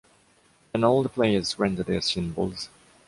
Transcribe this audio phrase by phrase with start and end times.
[0.71, 2.69] Then all the players surrender their symbols.